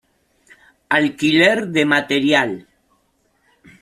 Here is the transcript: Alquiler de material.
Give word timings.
Alquiler 0.99 1.59
de 1.75 1.83
material. 1.93 2.51